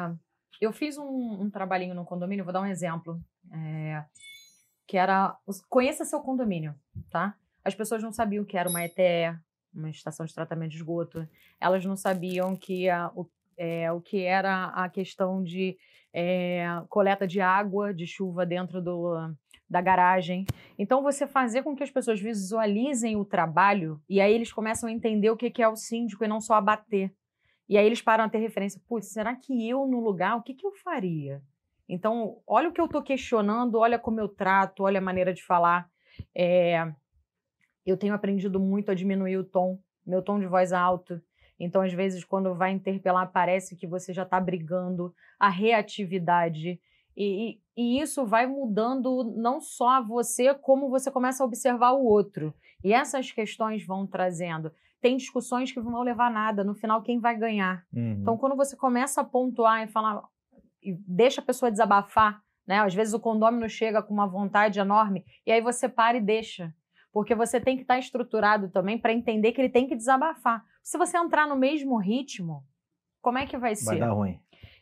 eu 0.62 0.72
fiz 0.72 0.98
um, 0.98 1.42
um, 1.42 1.50
trabalhinho 1.50 1.96
no 1.96 2.06
condomínio, 2.06 2.44
vou 2.44 2.54
dar 2.54 2.62
um 2.62 2.68
exemplo, 2.68 3.20
é, 3.52 4.06
que 4.86 4.98
era 4.98 5.36
conheça 5.70 6.06
seu 6.06 6.20
condomínio, 6.22 6.76
tá? 7.10 7.36
As 7.64 7.74
pessoas 7.74 8.04
não 8.04 8.12
sabiam 8.12 8.46
que 8.46 8.58
era 8.58 8.70
uma 8.70 8.84
ETE, 8.84 9.36
uma 9.74 9.90
estação 9.90 10.26
de 10.26 10.34
tratamento 10.34 10.72
de 10.72 10.78
esgoto, 10.78 11.28
elas 11.60 11.84
não 11.84 11.96
sabiam 11.96 12.56
que 12.56 12.90
a, 12.90 13.12
o, 13.16 13.28
é, 13.58 13.92
o 13.92 14.00
que 14.00 14.22
era 14.22 14.66
a 14.68 14.90
questão 14.90 15.44
de 15.44 15.78
é, 16.14 16.66
coleta 16.90 17.28
de 17.28 17.42
água, 17.42 17.94
de 17.94 18.06
chuva 18.06 18.46
dentro 18.46 18.82
do, 18.82 19.34
da 19.70 19.82
garagem. 19.82 20.46
Então, 20.78 21.02
você 21.02 21.26
fazer 21.26 21.64
com 21.64 21.76
que 21.76 21.84
as 21.84 21.92
pessoas 21.92 22.22
visualizem 22.22 23.16
o 23.16 23.26
trabalho 23.26 24.00
e 24.08 24.22
aí 24.22 24.34
eles 24.34 24.54
começam 24.54 24.88
a 24.88 24.92
entender 24.92 25.30
o 25.32 25.38
que 25.38 25.62
é 25.62 25.68
o 25.68 25.76
síndico 25.76 26.24
e 26.24 26.28
não 26.28 26.40
só 26.40 26.54
abater. 26.54 27.12
E 27.68 27.78
aí 27.78 27.86
eles 27.86 28.02
param 28.02 28.26
a 28.26 28.30
ter 28.30 28.40
referência. 28.40 28.82
Putz, 28.88 29.12
será 29.12 29.36
que 29.36 29.68
eu 29.68 29.88
no 29.88 30.00
lugar, 30.00 30.38
o 30.38 30.44
que, 30.44 30.54
que 30.54 30.66
eu 30.66 30.72
faria? 30.74 31.42
Então, 31.88 32.38
olha 32.46 32.70
o 32.70 32.72
que 32.72 32.80
eu 32.80 32.86
estou 32.86 33.02
questionando, 33.02 33.80
olha 33.80 33.98
como 33.98 34.20
eu 34.20 34.28
trato, 34.28 34.84
olha 34.84 35.00
a 35.00 35.02
maneira 35.02 35.34
de 35.34 35.44
falar. 35.44 35.90
É, 36.36 36.92
eu 37.86 37.98
tenho 37.98 38.14
aprendido 38.14 38.60
muito 38.60 38.92
a 38.92 38.96
diminuir 38.96 39.38
o 39.38 39.44
tom, 39.44 39.80
meu 40.06 40.22
tom 40.22 40.40
de 40.40 40.46
voz 40.46 40.72
alto. 40.72 41.22
Então, 41.60 41.82
às 41.82 41.94
vezes, 41.94 42.24
quando 42.24 42.54
vai 42.54 42.72
interpelar, 42.72 43.32
parece 43.32 43.76
que 43.76 43.88
você 43.88 44.14
já 44.14 44.24
está 44.24 44.40
brigando, 44.40 45.14
a 45.40 45.50
reatividade. 45.50 46.80
E, 47.16 47.52
e, 47.52 47.60
e, 47.78 48.02
isso 48.02 48.26
vai 48.26 48.48
mudando 48.48 49.24
não 49.36 49.62
só 49.62 50.04
você, 50.04 50.54
como 50.54 50.90
você 50.90 51.12
começa 51.12 51.44
a 51.44 51.46
observar 51.46 51.92
o 51.92 52.06
outro. 52.06 52.54
E 52.84 52.92
essas 52.92 53.32
questões 53.32 53.86
vão 53.86 54.06
trazendo. 54.08 54.72
Tem 55.00 55.16
discussões 55.16 55.72
que 55.72 55.80
não 55.80 55.92
vão 55.92 56.02
levar 56.02 56.32
nada. 56.32 56.64
No 56.64 56.74
final, 56.74 57.02
quem 57.02 57.20
vai 57.20 57.38
ganhar? 57.38 57.86
Uhum. 57.94 58.18
Então, 58.22 58.38
quando 58.38 58.56
você 58.56 58.76
começa 58.76 59.22
a 59.22 59.24
pontuar 59.24 59.84
e 59.84 59.88
falar, 59.88 60.24
e 60.82 60.94
deixa 61.08 61.40
a 61.40 61.44
pessoa 61.44 61.72
desabafar, 61.72 62.42
né? 62.68 62.80
Às 62.80 62.94
vezes 62.94 63.14
o 63.14 63.20
condômino 63.20 63.70
chega 63.70 64.02
com 64.02 64.14
uma 64.14 64.28
vontade 64.28 64.80
enorme, 64.80 65.26
e 65.46 65.52
aí 65.52 65.62
você 65.62 65.88
para 65.88 66.18
e 66.18 66.22
deixa. 66.22 66.74
Porque 67.12 67.36
você 67.36 67.60
tem 67.60 67.76
que 67.76 67.84
estar 67.84 67.96
tá 67.96 68.00
estruturado 68.00 68.70
também 68.70 68.98
para 68.98 69.14
entender 69.14 69.52
que 69.52 69.62
ele 69.62 69.70
tem 69.70 69.88
que 69.88 69.96
desabafar. 69.96 70.66
Se 70.84 70.98
você 70.98 71.18
entrar 71.18 71.48
no 71.48 71.56
mesmo 71.56 71.98
ritmo, 71.98 72.64
como 73.22 73.38
é 73.38 73.46
que 73.46 73.58
vai 73.58 73.76
ser? 73.76 73.86
Vai 73.86 74.00
dar 74.00 74.12
ruim. 74.12 74.40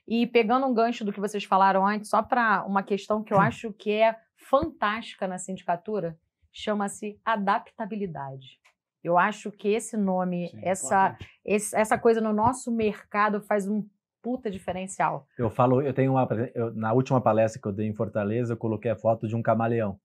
E 0.08 0.26
pegando 0.28 0.66
um 0.66 0.74
gancho 0.74 1.06
do 1.06 1.14
que 1.14 1.20
vocês 1.20 1.44
falaram 1.44 1.86
antes, 1.86 2.10
só 2.10 2.22
para 2.24 2.66
uma 2.66 2.82
questão 2.84 3.24
que 3.24 3.32
eu 3.34 3.40
acho 3.40 3.72
que 3.72 3.92
é 3.92 4.18
fantástica 4.36 5.28
na 5.28 5.38
sindicatura, 5.38 6.18
chama-se 6.52 7.20
adaptabilidade. 7.24 8.60
Eu 9.04 9.18
acho 9.18 9.52
que 9.52 9.70
esse 9.70 9.96
nome, 9.96 10.50
Sim, 10.50 10.60
essa, 10.64 11.18
esse- 11.46 11.76
essa 11.76 11.98
coisa 11.98 12.20
no 12.20 12.34
nosso 12.34 12.72
mercado 12.72 13.42
faz 13.42 13.68
um 13.68 13.88
puta 14.22 14.50
diferencial. 14.52 15.28
Eu 15.38 15.50
falo, 15.50 15.82
eu 15.82 15.94
tenho 15.94 16.12
uma. 16.12 16.28
eu- 16.54 16.74
na 16.76 16.94
última 16.94 17.22
palestra 17.22 17.60
que 17.62 17.68
eu 17.68 17.72
dei 17.72 17.88
em 17.88 17.94
Fortaleza, 17.96 18.54
eu 18.54 18.58
coloquei 18.58 18.92
a 18.92 18.96
foto 18.96 19.28
de 19.28 19.36
um 19.36 19.42
camaleão. 19.42 20.00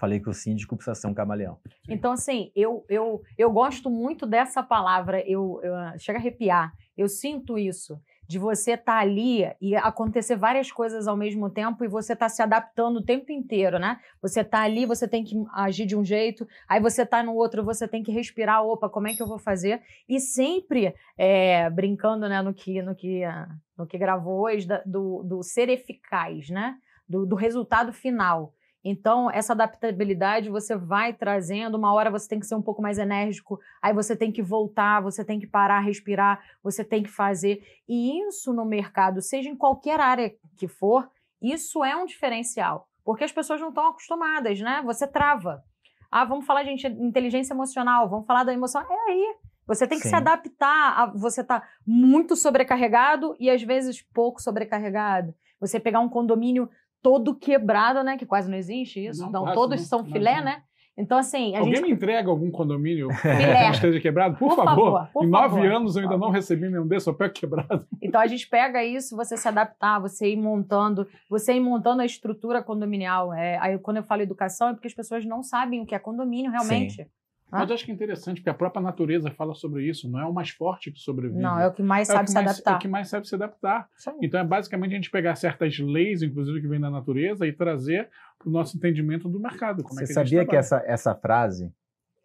Falei 0.00 0.18
que 0.18 0.30
o 0.30 0.32
síndico 0.32 0.74
precisa 0.76 0.94
ser 0.94 1.08
um 1.08 1.14
camaleão. 1.14 1.58
Então, 1.86 2.12
assim, 2.12 2.50
eu, 2.56 2.86
eu, 2.88 3.22
eu 3.36 3.52
gosto 3.52 3.90
muito 3.90 4.26
dessa 4.26 4.62
palavra, 4.62 5.22
eu, 5.28 5.60
eu 5.62 5.74
chega 5.98 6.18
a 6.18 6.22
arrepiar. 6.22 6.72
Eu 6.96 7.06
sinto 7.06 7.58
isso, 7.58 8.00
de 8.26 8.38
você 8.38 8.74
estar 8.74 8.96
ali 8.96 9.42
e 9.60 9.74
acontecer 9.74 10.36
várias 10.36 10.70
coisas 10.72 11.06
ao 11.06 11.16
mesmo 11.16 11.50
tempo 11.50 11.84
e 11.84 11.88
você 11.88 12.14
tá 12.16 12.28
se 12.28 12.40
adaptando 12.40 12.98
o 12.98 13.04
tempo 13.04 13.30
inteiro, 13.30 13.76
né? 13.78 14.00
Você 14.22 14.42
tá 14.42 14.60
ali, 14.60 14.86
você 14.86 15.06
tem 15.06 15.22
que 15.22 15.34
agir 15.52 15.84
de 15.84 15.96
um 15.96 16.04
jeito, 16.04 16.46
aí 16.66 16.80
você 16.80 17.04
tá 17.04 17.22
no 17.22 17.34
outro, 17.34 17.64
você 17.64 17.86
tem 17.86 18.02
que 18.02 18.12
respirar, 18.12 18.64
opa, 18.64 18.88
como 18.88 19.08
é 19.08 19.14
que 19.14 19.20
eu 19.20 19.26
vou 19.26 19.38
fazer? 19.38 19.82
E 20.08 20.18
sempre 20.18 20.94
é, 21.18 21.68
brincando, 21.68 22.26
né, 22.26 22.40
no 22.40 22.54
que, 22.54 22.80
no 22.80 22.94
que, 22.94 23.24
ah, 23.24 23.48
no 23.76 23.84
que 23.84 23.98
gravou 23.98 24.44
hoje, 24.44 24.66
do, 24.86 25.24
do 25.24 25.42
ser 25.42 25.68
eficaz, 25.68 26.48
né? 26.48 26.76
Do, 27.06 27.26
do 27.26 27.34
resultado 27.34 27.92
final. 27.92 28.54
Então, 28.82 29.30
essa 29.30 29.52
adaptabilidade 29.52 30.48
você 30.48 30.74
vai 30.74 31.12
trazendo. 31.12 31.76
Uma 31.76 31.92
hora 31.92 32.10
você 32.10 32.28
tem 32.28 32.40
que 32.40 32.46
ser 32.46 32.54
um 32.54 32.62
pouco 32.62 32.80
mais 32.80 32.98
enérgico, 32.98 33.60
aí 33.82 33.92
você 33.92 34.16
tem 34.16 34.32
que 34.32 34.42
voltar, 34.42 35.00
você 35.00 35.24
tem 35.24 35.38
que 35.38 35.46
parar, 35.46 35.80
respirar, 35.80 36.42
você 36.62 36.82
tem 36.82 37.02
que 37.02 37.10
fazer. 37.10 37.62
E 37.88 38.26
isso 38.26 38.52
no 38.52 38.64
mercado, 38.64 39.20
seja 39.20 39.48
em 39.48 39.56
qualquer 39.56 40.00
área 40.00 40.32
que 40.56 40.66
for, 40.66 41.08
isso 41.42 41.84
é 41.84 41.94
um 41.94 42.06
diferencial. 42.06 42.88
Porque 43.04 43.24
as 43.24 43.32
pessoas 43.32 43.60
não 43.60 43.68
estão 43.68 43.88
acostumadas, 43.88 44.60
né? 44.60 44.82
Você 44.84 45.06
trava. 45.06 45.62
Ah, 46.10 46.24
vamos 46.24 46.44
falar 46.44 46.62
de 46.62 46.70
inte- 46.70 46.86
inteligência 46.86 47.54
emocional, 47.54 48.08
vamos 48.08 48.26
falar 48.26 48.44
da 48.44 48.52
emoção. 48.52 48.80
É 48.82 49.10
aí. 49.10 49.36
Você 49.66 49.86
tem 49.86 49.98
que 49.98 50.04
se 50.04 50.10
Sim. 50.10 50.16
adaptar. 50.16 50.98
A, 50.98 51.06
você 51.06 51.44
tá 51.44 51.62
muito 51.86 52.34
sobrecarregado 52.34 53.36
e 53.38 53.48
às 53.48 53.62
vezes 53.62 54.02
pouco 54.02 54.42
sobrecarregado. 54.42 55.32
Você 55.60 55.78
pegar 55.78 56.00
um 56.00 56.08
condomínio 56.08 56.68
todo 57.02 57.34
quebrado, 57.34 58.02
né? 58.02 58.16
Que 58.16 58.26
quase 58.26 58.50
não 58.50 58.56
existe 58.58 59.04
isso. 59.06 59.22
Não, 59.24 59.30
Não, 59.32 59.42
quase 59.42 59.54
todos 59.54 59.80
não. 59.80 59.86
são 59.86 59.98
Não, 60.02 60.06
filé, 60.12 60.36
não. 60.38 60.44
né? 60.44 60.62
Então, 60.98 61.16
assim, 61.16 61.54
a 61.54 61.60
Alguém 61.60 61.76
gente. 61.76 61.86
me 61.86 61.92
entrega 61.92 62.28
algum 62.28 62.50
condomínio 62.50 63.08
que 63.22 63.70
esteja 63.72 63.98
quebrado? 64.00 64.36
Por, 64.36 64.48
Por 64.48 64.56
favor. 64.56 64.92
favor, 64.92 65.08
por 65.14 65.24
em 65.24 65.28
nove 65.30 65.54
favor. 65.54 65.72
anos 65.72 65.96
eu 65.96 66.02
ainda 66.02 66.18
não 66.18 66.28
recebi 66.30 66.68
nenhum 66.68 66.86
desses, 66.86 67.04
só 67.04 67.12
pego 67.14 67.32
quebrado. 67.32 67.86
Então 68.02 68.20
a 68.20 68.26
gente 68.26 68.46
pega 68.48 68.84
isso, 68.84 69.16
você 69.16 69.34
se 69.36 69.48
adaptar, 69.48 69.98
você 69.98 70.30
ir 70.32 70.36
montando, 70.36 71.06
você 71.28 71.54
ir 71.54 71.60
montando 71.60 72.02
a 72.02 72.04
estrutura 72.04 72.62
condominial. 72.62 73.32
É, 73.32 73.56
aí 73.60 73.78
quando 73.78 73.98
eu 73.98 74.02
falo 74.02 74.20
educação 74.20 74.68
é 74.68 74.72
porque 74.74 74.88
as 74.88 74.94
pessoas 74.94 75.24
não 75.24 75.42
sabem 75.42 75.80
o 75.80 75.86
que 75.86 75.94
é 75.94 75.98
condomínio 75.98 76.50
realmente. 76.50 77.00
Ah. 77.02 77.06
Mas 77.50 77.68
eu 77.68 77.74
acho 77.74 77.84
que 77.84 77.90
é 77.90 77.94
interessante, 77.94 78.36
porque 78.40 78.50
a 78.50 78.54
própria 78.54 78.80
natureza 78.82 79.30
fala 79.30 79.54
sobre 79.54 79.88
isso. 79.88 80.08
Não 80.10 80.18
é 80.20 80.24
o 80.24 80.32
mais 80.32 80.50
forte 80.50 80.90
que 80.92 80.98
sobrevive. 81.00 81.40
Não, 81.40 81.58
é 81.58 81.66
o 81.66 81.72
que 81.72 81.82
mais 81.82 82.08
É 82.08 82.12
sabe 82.12 82.24
que 82.24 82.30
se 82.30 82.34
mais- 82.34 82.46
adaptar. 82.50 82.72
É 82.72 82.76
o 82.76 82.78
que 82.78 82.88
mais 82.88 83.08
sabe 83.08 83.28
se 83.28 83.34
adaptar. 83.34 83.88
Aí. 84.06 84.14
Então 84.22 84.38
é 84.40 84.44
basicamente 84.44 84.92
a 84.92 84.96
gente 84.96 85.10
pegar 85.10 85.34
certas 85.34 85.78
leis, 85.78 86.22
inclusive 86.22 86.60
que 86.60 86.68
vêm 86.68 86.80
da 86.80 86.90
natureza, 86.90 87.46
e 87.46 87.52
trazer 87.52 88.08
para 88.38 88.48
o 88.48 88.52
nosso 88.52 88.76
entendimento 88.76 89.28
do 89.28 89.40
mercado. 89.40 89.82
Como 89.82 89.94
Você 89.96 90.04
é 90.04 90.06
que 90.06 90.12
sabia 90.12 90.46
que 90.46 90.56
essa, 90.56 90.82
essa 90.86 91.14
frase 91.14 91.72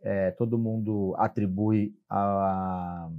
é, 0.01 0.31
todo 0.31 0.57
mundo 0.57 1.15
atribui 1.17 1.93
a, 2.09 3.09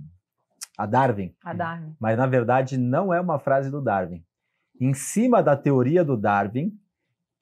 a 0.79 0.87
Darwin, 0.87 1.35
A 1.45 1.53
Darwin. 1.53 1.95
mas 1.99 2.17
na 2.17 2.27
verdade 2.27 2.79
não 2.79 3.13
é 3.13 3.21
uma 3.21 3.39
frase 3.39 3.71
do 3.71 3.81
Darwin. 3.83 4.23
Em 4.81 4.95
cima 4.95 5.43
da 5.43 5.57
teoria 5.57 6.05
do 6.05 6.17
Darwin, 6.17 6.73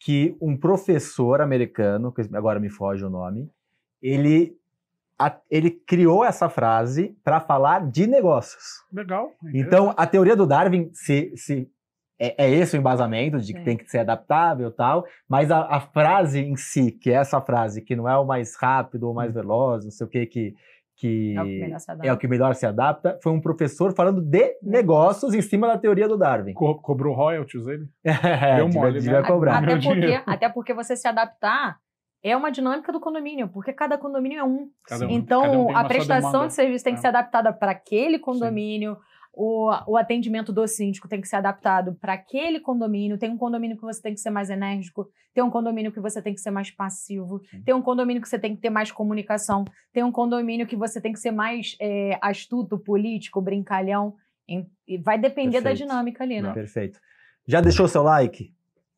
que 0.00 0.36
um 0.40 0.56
professor 0.56 1.40
americano, 1.40 2.12
que 2.12 2.22
agora 2.34 2.60
me 2.60 2.68
foge 2.68 3.04
o 3.04 3.10
nome, 3.10 3.50
ele, 4.04 4.56
a- 5.18 5.36
ele 5.50 5.70
criou 5.70 6.24
essa 6.24 6.48
frase 6.48 7.16
para 7.24 7.40
falar 7.40 7.88
de 7.90 8.06
negócios. 8.06 8.62
Legal. 8.92 9.30
Então, 9.54 9.94
a 9.96 10.06
teoria 10.06 10.36
do 10.36 10.46
Darwin 10.46 10.90
se, 10.92 11.32
se 11.36 11.70
é, 12.18 12.44
é 12.44 12.50
esse 12.50 12.76
o 12.76 12.78
embasamento 12.78 13.38
de 13.40 13.52
que 13.52 13.58
Sim. 13.60 13.64
tem 13.64 13.76
que 13.76 13.90
ser 13.90 13.98
adaptável 14.00 14.68
e 14.68 14.72
tal, 14.72 15.04
mas 15.28 15.50
a, 15.50 15.60
a 15.62 15.80
frase 15.80 16.40
em 16.40 16.54
si, 16.56 16.92
que 16.92 17.10
é 17.10 17.14
essa 17.14 17.40
frase, 17.40 17.80
que 17.82 17.96
não 17.96 18.08
é 18.08 18.16
o 18.16 18.24
mais 18.26 18.54
rápido 18.56 19.08
ou 19.08 19.14
mais 19.14 19.32
veloz, 19.32 19.84
não 19.84 19.90
sei 19.90 20.06
o 20.06 20.10
que, 20.10 20.26
que, 20.26 20.54
que 20.96 21.34
É 21.36 21.42
o 21.42 21.44
que 21.44 21.60
melhor 21.60 21.78
se 21.80 21.90
adapta. 21.90 22.08
é 22.08 22.12
o 22.12 22.18
que 22.18 22.28
melhor 22.28 22.54
se 22.54 22.66
adapta, 22.66 23.18
foi 23.22 23.32
um 23.32 23.40
professor 23.40 23.92
falando 23.94 24.20
de 24.20 24.56
negócios 24.62 25.34
em 25.34 25.42
cima 25.42 25.66
da 25.66 25.76
teoria 25.78 26.06
do 26.06 26.16
Darwin. 26.16 26.52
Co- 26.54 26.76
cobrou 26.80 27.14
royalties 27.14 27.66
ele? 27.66 27.88
É, 28.04 28.56
Deu 28.56 28.66
devia- 28.66 28.80
mole, 28.80 28.94
né? 28.94 29.00
devia 29.00 29.22
cobrar. 29.24 29.58
Até 29.58 29.76
porque, 29.80 30.22
até 30.26 30.48
porque 30.48 30.74
você 30.74 30.94
se 30.94 31.08
adaptar 31.08 31.78
é 32.24 32.34
uma 32.34 32.50
dinâmica 32.50 32.90
do 32.90 32.98
condomínio, 32.98 33.48
porque 33.48 33.70
cada 33.72 33.98
condomínio 33.98 34.38
é 34.38 34.44
um. 34.44 34.70
Um- 34.90 35.10
Então, 35.10 35.66
um 35.66 35.76
a 35.76 35.84
prestação 35.84 36.46
de 36.46 36.54
serviço 36.54 36.82
tem 36.82 36.94
que 36.94 36.98
É. 36.98 37.02
ser 37.02 37.08
adaptada 37.08 37.52
para 37.52 37.72
aquele 37.72 38.18
condomínio, 38.18 38.96
o, 39.36 39.68
o 39.88 39.96
atendimento 39.96 40.52
do 40.52 40.66
síndico 40.66 41.06
tem 41.06 41.20
que 41.20 41.28
ser 41.28 41.36
adaptado 41.36 41.94
para 42.00 42.14
aquele 42.14 42.60
condomínio. 42.60 43.18
Tem 43.18 43.30
um 43.30 43.36
condomínio 43.36 43.76
que 43.76 43.82
você 43.82 44.00
tem 44.00 44.14
que 44.14 44.20
ser 44.20 44.30
mais 44.30 44.48
enérgico, 44.48 45.06
tem 45.34 45.44
um 45.44 45.50
condomínio 45.50 45.92
que 45.92 46.00
você 46.00 46.22
tem 46.22 46.32
que 46.32 46.40
ser 46.40 46.50
mais 46.50 46.70
passivo, 46.70 47.42
Sim. 47.50 47.60
tem 47.62 47.74
um 47.74 47.82
condomínio 47.82 48.22
que 48.22 48.28
você 48.28 48.38
tem 48.38 48.54
que 48.54 48.62
ter 48.62 48.70
mais 48.70 48.90
comunicação, 48.90 49.64
tem 49.92 50.02
um 50.02 50.12
condomínio 50.12 50.66
que 50.66 50.76
você 50.76 51.00
tem 51.00 51.12
que 51.12 51.18
ser 51.18 51.30
mais 51.32 51.76
é, 51.80 52.16
astuto, 52.22 52.78
político, 52.78 53.42
brincalhão. 53.42 54.14
Em- 54.48 54.66
vai 55.02 55.18
depender 55.18 55.60
da 55.60 55.70
Perfeito. 55.70 55.88
dinâmica 55.90 56.22
ali, 56.24 56.40
né? 56.40 56.52
Perfeito. 56.52 56.98
Já 57.46 57.60
deixou 57.60 57.86
seu 57.88 58.02
like? 58.02 58.54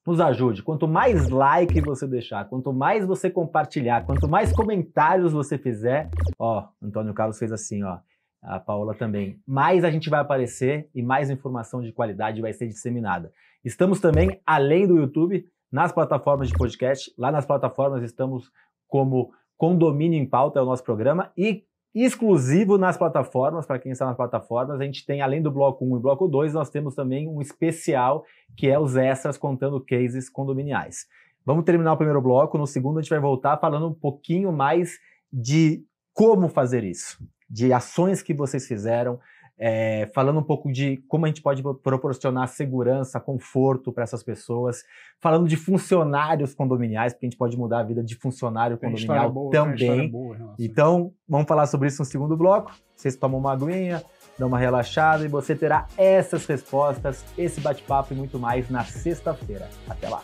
Nos 0.07 0.21
ajude. 0.21 0.63
Quanto 0.63 0.87
mais 0.87 1.29
like 1.29 1.81
você 1.81 2.07
deixar, 2.07 2.49
quanto 2.49 2.73
mais 2.73 3.05
você 3.05 3.29
compartilhar, 3.29 4.07
quanto 4.07 4.29
mais 4.29 4.53
comentários 4.53 5.33
você 5.33 5.59
fizer, 5.59 6.09
ó, 6.39 6.69
Antônio 6.81 7.13
Carlos 7.13 7.39
fez 7.39 7.51
assim, 7.51 7.83
ó. 7.83 7.99
A 8.41 8.61
Paola 8.61 8.95
também. 8.95 9.41
Mais 9.45 9.83
a 9.83 9.91
gente 9.91 10.09
vai 10.09 10.21
aparecer 10.21 10.89
e 10.95 11.03
mais 11.03 11.31
informação 11.31 11.83
de 11.83 11.93
qualidade 11.93 12.41
vai 12.41 12.53
ser 12.53 12.69
disseminada. 12.69 13.33
Estamos 13.65 13.99
também, 14.01 14.41
além 14.47 14.87
do 14.87 14.97
YouTube, 14.97 15.45
nas 15.73 15.91
plataformas 15.91 16.49
de 16.49 16.55
podcast. 16.55 17.13
Lá 17.19 17.33
nas 17.33 17.45
plataformas 17.45 18.05
estamos 18.05 18.53
como 18.87 19.33
Condomínio 19.57 20.17
em 20.17 20.27
Pauta, 20.27 20.61
é 20.61 20.63
o 20.63 20.67
nosso 20.67 20.85
programa, 20.85 21.33
e 21.37 21.65
exclusivo 22.05 22.77
nas 22.77 22.97
plataformas, 22.97 23.65
para 23.65 23.79
quem 23.79 23.93
está 23.93 24.05
nas 24.05 24.17
plataformas, 24.17 24.79
a 24.79 24.85
gente 24.85 25.07
tem, 25.07 25.23
além 25.23 25.41
do 25.41 25.51
bloco 25.51 25.85
1 25.85 25.97
e 25.97 26.01
bloco 26.01 26.29
2, 26.29 26.53
nós 26.53 26.69
temos 26.69 26.95
também 26.95 27.27
um 27.27 27.41
especial, 27.41 28.25
que 28.55 28.69
é 28.69 28.79
os 28.79 28.97
extras 28.97 29.39
contando 29.39 29.81
cases 29.81 30.29
condominiais. 30.29 31.07
Vamos 31.45 31.65
terminar 31.65 31.95
o 31.95 31.97
primeiro 31.97 32.21
bloco, 32.21 32.59
no 32.59 32.67
segundo 32.67 32.99
a 32.99 33.03
gente 33.03 33.09
vai 33.09 33.21
voltar 33.21 33.57
falando 33.57 33.89
um 33.89 33.95
pouquinho 33.95 34.53
mais 34.53 34.99
de 35.33 35.85
como 36.13 36.49
fazer 36.49 36.85
isso, 36.85 37.19
de 37.49 37.73
ações 37.73 38.23
que 38.23 38.35
vocês 38.35 38.67
fizeram, 38.67 39.19
é, 39.59 40.11
falando 40.15 40.39
um 40.39 40.43
pouco 40.43 40.71
de 40.71 40.99
como 41.09 41.25
a 41.25 41.29
gente 41.29 41.41
pode 41.41 41.63
proporcionar 41.83 42.49
segurança, 42.49 43.19
conforto 43.19 43.93
para 43.93 44.05
essas 44.05 44.23
pessoas, 44.23 44.85
falando 45.21 45.49
de 45.49 45.57
funcionários 45.57 46.55
condominiais, 46.55 47.13
porque 47.13 47.27
a 47.27 47.29
gente 47.31 47.39
pode 47.39 47.57
mudar 47.57 47.81
a 47.81 47.83
vida 47.83 48.03
de 48.03 48.15
funcionário 48.17 48.77
Tem 48.77 48.91
condominial 48.91 49.33
boa, 49.33 49.51
também. 49.51 50.11
boa. 50.11 50.55
Então, 50.59 51.13
vamos 51.29 51.47
falar 51.47 51.67
sobre 51.67 51.89
isso 51.89 52.03
no 52.03 52.07
segundo 52.07 52.37
bloco. 52.37 52.73
Vocês 52.95 53.17
tomam 53.17 53.41
uma 53.41 53.53
aguinha, 53.53 54.03
dão 54.39 54.49
uma 54.49 54.59
relaxada 54.59 55.25
e 55.25 55.29
você 55.29 55.55
terá 55.55 55.87
essas 55.97 56.47
respostas, 56.47 57.25
esse 57.37 57.61
bate-papo 57.61 58.13
e 58.13 58.17
muito 58.17 58.39
mais 58.39 58.69
na 58.69 58.85
sexta-feira. 58.85 59.69
Até 59.89 60.09
lá! 60.09 60.23